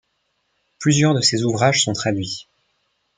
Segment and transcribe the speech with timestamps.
[0.79, 2.47] Plusieurs de ses ouvrages sont traduits.